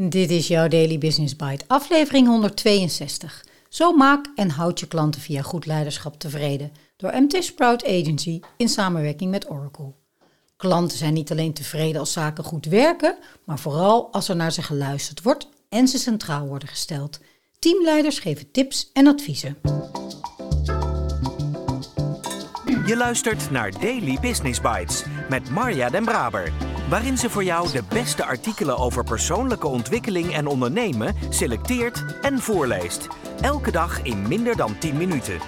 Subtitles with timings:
[0.00, 3.44] Dit is jouw Daily Business Bite, aflevering 162.
[3.68, 8.68] Zo maak en houd je klanten via goed leiderschap tevreden door MT Sprout Agency in
[8.68, 9.92] samenwerking met Oracle.
[10.56, 14.62] Klanten zijn niet alleen tevreden als zaken goed werken, maar vooral als er naar ze
[14.62, 17.20] geluisterd wordt en ze centraal worden gesteld.
[17.58, 19.58] Teamleiders geven tips en adviezen.
[22.86, 27.82] Je luistert naar Daily Business Bites met Marja Den Braber waarin ze voor jou de
[27.88, 33.06] beste artikelen over persoonlijke ontwikkeling en ondernemen selecteert en voorleest.
[33.40, 35.38] Elke dag in minder dan 10 minuten.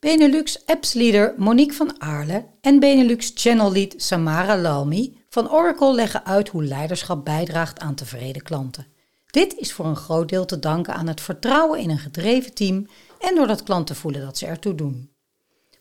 [0.00, 6.24] Benelux Apps Leader Monique van Aarle en Benelux Channel Lead Samara Lalmi van Oracle leggen
[6.24, 8.86] uit hoe leiderschap bijdraagt aan tevreden klanten.
[9.26, 12.86] Dit is voor een groot deel te danken aan het vertrouwen in een gedreven team
[13.20, 15.11] en doordat klanten voelen dat ze ertoe doen.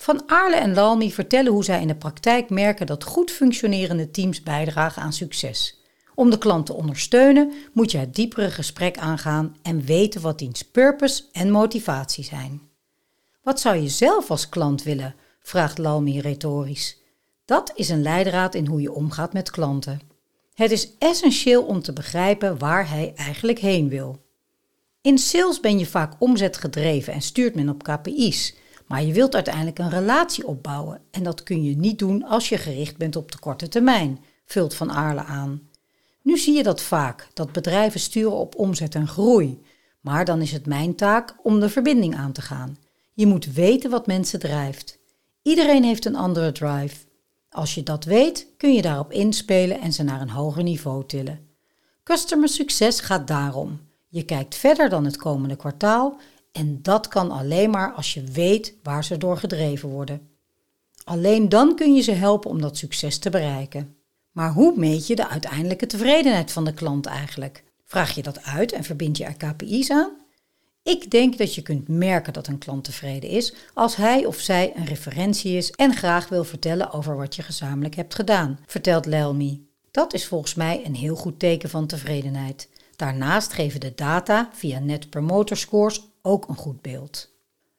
[0.02, 4.44] Van Aarle en Lalmi vertellen hoe zij in de praktijk merken dat goed functionerende teams
[4.44, 5.82] bijdragen aan succes.
[6.16, 10.64] Om de klant te ondersteunen moet je het diepere gesprek aangaan en weten wat diens
[10.64, 12.62] purpose en motivatie zijn.
[13.44, 15.16] Wat zou je zelf als klant willen?
[15.42, 16.98] vraagt Lalmi retorisch.
[17.46, 20.00] Dat is een leidraad in hoe je omgaat met klanten.
[20.54, 24.22] Het is essentieel om te begrijpen waar hij eigenlijk heen wil.
[25.02, 28.60] In sales ben je vaak omzetgedreven en stuurt men op KPI's.
[28.92, 32.58] Maar je wilt uiteindelijk een relatie opbouwen en dat kun je niet doen als je
[32.58, 35.62] gericht bent op de korte termijn, vult Van Aarle aan.
[36.22, 39.62] Nu zie je dat vaak, dat bedrijven sturen op omzet en groei.
[40.02, 42.78] Maar dan is het mijn taak om de verbinding aan te gaan.
[43.14, 44.98] Je moet weten wat mensen drijft.
[45.42, 46.96] Iedereen heeft een andere drive.
[47.50, 51.40] Als je dat weet, kun je daarop inspelen en ze naar een hoger niveau tillen.
[52.04, 53.80] Customer succes gaat daarom.
[54.08, 56.20] Je kijkt verder dan het komende kwartaal
[56.52, 60.30] en dat kan alleen maar als je weet waar ze door gedreven worden.
[61.04, 63.96] Alleen dan kun je ze helpen om dat succes te bereiken.
[64.32, 67.64] Maar hoe meet je de uiteindelijke tevredenheid van de klant eigenlijk?
[67.86, 70.12] Vraag je dat uit en verbind je er KPI's aan?
[70.84, 74.72] Ik denk dat je kunt merken dat een klant tevreden is als hij of zij
[74.76, 79.70] een referentie is en graag wil vertellen over wat je gezamenlijk hebt gedaan, vertelt Lelmi.
[79.92, 82.70] Dat is volgens mij een heel goed teken van tevredenheid.
[82.96, 87.30] Daarnaast geven de data via Net Promoter Scores ook een goed beeld.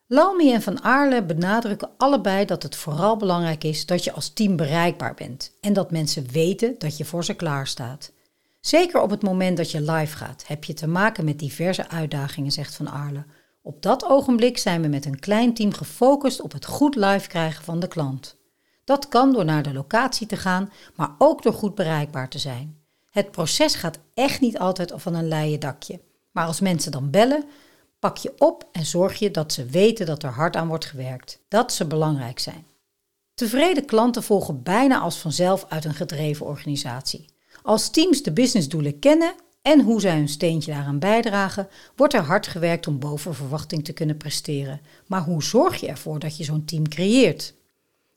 [0.07, 4.57] Lalmi en Van Aarle benadrukken allebei dat het vooral belangrijk is dat je als team
[4.57, 8.13] bereikbaar bent en dat mensen weten dat je voor ze klaar staat.
[8.61, 12.53] Zeker op het moment dat je live gaat, heb je te maken met diverse uitdagingen,
[12.53, 13.25] zegt Van Aarle.
[13.63, 17.65] Op dat ogenblik zijn we met een klein team gefocust op het goed live krijgen
[17.65, 18.37] van de klant.
[18.85, 22.81] Dat kan door naar de locatie te gaan, maar ook door goed bereikbaar te zijn.
[23.11, 26.01] Het proces gaat echt niet altijd van een leien dakje.
[26.33, 27.45] Maar als mensen dan bellen,
[28.03, 31.39] pak je op en zorg je dat ze weten dat er hard aan wordt gewerkt,
[31.49, 32.67] dat ze belangrijk zijn.
[33.35, 37.25] Tevreden klanten volgen bijna als vanzelf uit een gedreven organisatie.
[37.63, 42.47] Als teams de businessdoelen kennen en hoe zij hun steentje daaraan bijdragen, wordt er hard
[42.47, 44.81] gewerkt om boven verwachting te kunnen presteren.
[45.07, 47.55] Maar hoe zorg je ervoor dat je zo'n team creëert?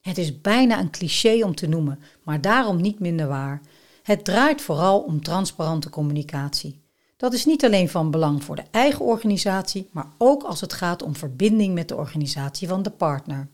[0.01, 3.61] Het is bijna een cliché om te noemen, maar daarom niet minder waar.
[4.03, 6.83] Het draait vooral om transparante communicatie.
[7.17, 11.01] Dat is niet alleen van belang voor de eigen organisatie, maar ook als het gaat
[11.01, 13.49] om verbinding met de organisatie van de partner.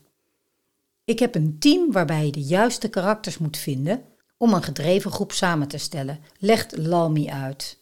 [1.04, 4.02] Ik heb een team waarbij je de juiste karakters moet vinden
[4.36, 7.78] om een gedreven groep samen te stellen, legt Lalmi uit.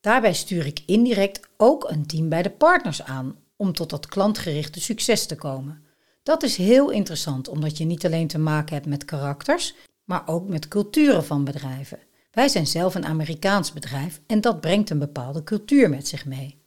[0.00, 4.80] Daarbij stuur ik indirect ook een team bij de partners aan om tot dat klantgerichte
[4.80, 5.82] succes te komen.
[6.22, 9.74] Dat is heel interessant omdat je niet alleen te maken hebt met karakters,
[10.04, 11.98] maar ook met culturen van bedrijven.
[12.34, 16.62] Wij zijn zelf een Amerikaans bedrijf en dat brengt een bepaalde cultuur met zich mee.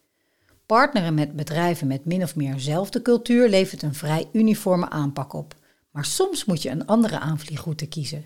[0.65, 5.55] Partneren met bedrijven met min of meer dezelfde cultuur levert een vrij uniforme aanpak op,
[5.91, 8.25] maar soms moet je een andere aanvliegroute kiezen.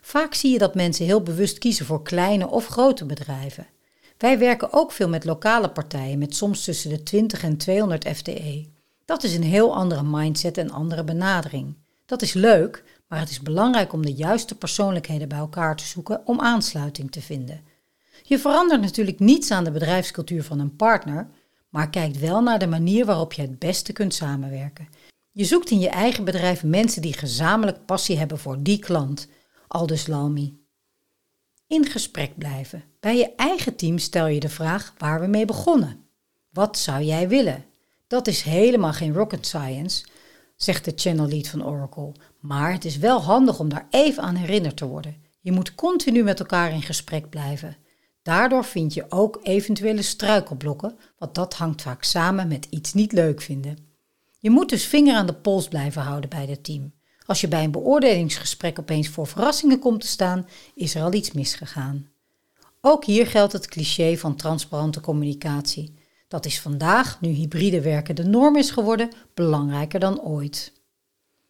[0.00, 3.66] Vaak zie je dat mensen heel bewust kiezen voor kleine of grote bedrijven.
[4.18, 8.66] Wij werken ook veel met lokale partijen met soms tussen de 20 en 200 FTE.
[9.04, 11.76] Dat is een heel andere mindset en andere benadering.
[12.06, 16.26] Dat is leuk, maar het is belangrijk om de juiste persoonlijkheden bij elkaar te zoeken
[16.26, 17.64] om aansluiting te vinden.
[18.22, 21.28] Je verandert natuurlijk niets aan de bedrijfscultuur van een partner,
[21.68, 24.88] maar kijkt wel naar de manier waarop je het beste kunt samenwerken.
[25.30, 29.28] Je zoekt in je eigen bedrijf mensen die gezamenlijk passie hebben voor die klant,
[29.68, 30.64] aldus Lalmi.
[31.66, 32.84] In gesprek blijven.
[33.00, 36.06] Bij je eigen team stel je de vraag waar we mee begonnen.
[36.50, 37.64] Wat zou jij willen?
[38.06, 40.04] Dat is helemaal geen rocket science,
[40.56, 42.12] zegt de channel lead van Oracle.
[42.40, 45.16] Maar het is wel handig om daar even aan herinnerd te worden.
[45.40, 47.76] Je moet continu met elkaar in gesprek blijven.
[48.22, 53.42] Daardoor vind je ook eventuele struikelblokken, want dat hangt vaak samen met iets niet leuk
[53.42, 53.78] vinden.
[54.38, 56.92] Je moet dus vinger aan de pols blijven houden bij het team.
[57.26, 61.32] Als je bij een beoordelingsgesprek opeens voor verrassingen komt te staan, is er al iets
[61.32, 62.08] misgegaan.
[62.80, 65.94] Ook hier geldt het cliché van transparante communicatie.
[66.28, 70.72] Dat is vandaag, nu hybride werken de norm is geworden, belangrijker dan ooit.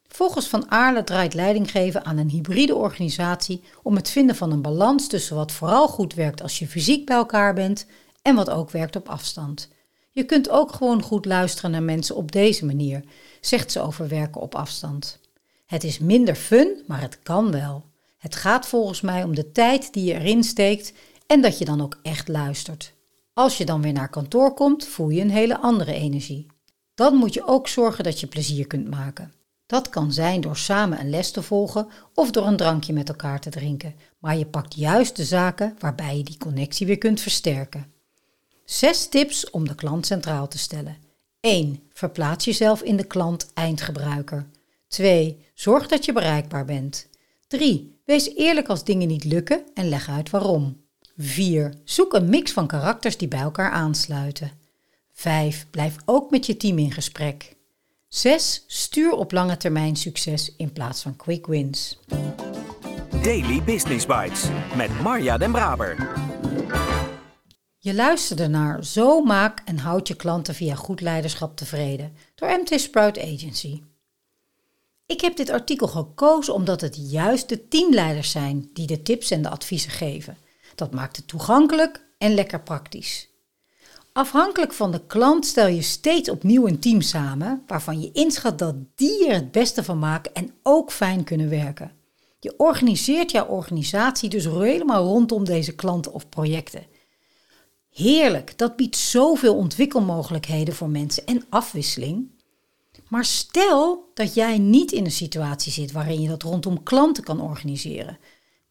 [0.08, 5.08] Volgens Van Aarle draait leidinggeven aan een hybride organisatie om het vinden van een balans
[5.08, 7.86] tussen wat vooral goed werkt als je fysiek bij elkaar bent
[8.22, 9.68] en wat ook werkt op afstand.
[10.10, 13.04] Je kunt ook gewoon goed luisteren naar mensen op deze manier,
[13.40, 15.18] zegt ze over werken op afstand.
[15.66, 17.84] Het is minder fun, maar het kan wel.
[18.18, 20.92] Het gaat volgens mij om de tijd die je erin steekt
[21.26, 22.92] en dat je dan ook echt luistert.
[23.34, 26.46] Als je dan weer naar kantoor komt, voel je een hele andere energie.
[26.94, 29.32] Dan moet je ook zorgen dat je plezier kunt maken.
[29.66, 33.40] Dat kan zijn door samen een les te volgen of door een drankje met elkaar
[33.40, 37.92] te drinken, maar je pakt juist de zaken waarbij je die connectie weer kunt versterken.
[38.64, 40.96] Zes tips om de klant centraal te stellen.
[41.40, 41.80] 1.
[41.92, 44.46] Verplaats jezelf in de klant-eindgebruiker.
[44.88, 45.44] 2.
[45.54, 47.08] Zorg dat je bereikbaar bent.
[47.46, 48.00] 3.
[48.04, 50.83] Wees eerlijk als dingen niet lukken en leg uit waarom.
[51.16, 51.74] 4.
[51.84, 54.50] Zoek een mix van karakters die bij elkaar aansluiten.
[55.12, 55.66] 5.
[55.70, 57.56] Blijf ook met je team in gesprek.
[58.08, 58.64] 6.
[58.66, 61.98] Stuur op lange termijn succes in plaats van quick wins.
[63.22, 64.44] Daily Business Bites
[64.76, 66.12] met Marja Den Braber.
[67.78, 72.80] Je luisterde naar Zo maak en houd je klanten via goed leiderschap tevreden door MT
[72.80, 73.82] Sprout Agency.
[75.06, 79.42] Ik heb dit artikel gekozen omdat het juist de teamleiders zijn die de tips en
[79.42, 80.36] de adviezen geven.
[80.74, 83.28] Dat maakt het toegankelijk en lekker praktisch.
[84.12, 88.74] Afhankelijk van de klant stel je steeds opnieuw een team samen waarvan je inschat dat
[88.94, 91.92] die er het beste van maken en ook fijn kunnen werken.
[92.40, 96.86] Je organiseert jouw organisatie dus helemaal rondom deze klanten of projecten.
[97.90, 102.32] Heerlijk, dat biedt zoveel ontwikkelmogelijkheden voor mensen en afwisseling.
[103.08, 107.40] Maar stel dat jij niet in een situatie zit waarin je dat rondom klanten kan
[107.40, 108.18] organiseren.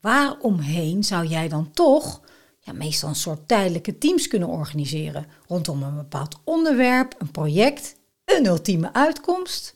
[0.03, 2.21] Waaromheen zou jij dan toch
[2.59, 7.95] ja, meestal een soort tijdelijke teams kunnen organiseren rondom een bepaald onderwerp, een project,
[8.25, 9.75] een ultieme uitkomst?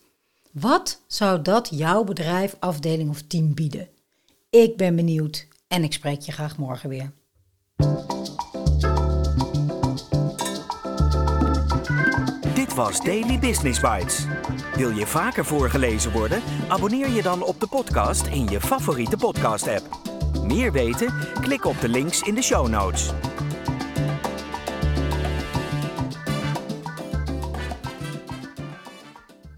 [0.52, 3.88] Wat zou dat jouw bedrijf, afdeling of team bieden?
[4.50, 7.12] Ik ben benieuwd en ik spreek je graag morgen weer.
[12.54, 14.26] Dit was Daily Business Bites.
[14.76, 16.42] Wil je vaker voorgelezen worden?
[16.68, 20.07] Abonneer je dan op de podcast in je favoriete podcast-app.
[20.48, 21.14] Meer weten?
[21.42, 23.14] Klik op de links in de show notes.